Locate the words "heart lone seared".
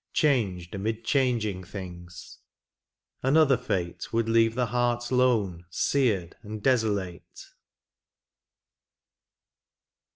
4.65-6.35